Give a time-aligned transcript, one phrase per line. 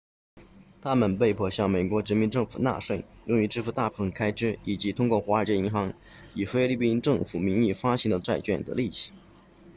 [0.81, 5.93] 他们被迫向美国殖民政权纳税用于支付大部分开支以及通过华尔街银行
[6.33, 9.11] 以菲律宾政府名义发行的债券的利息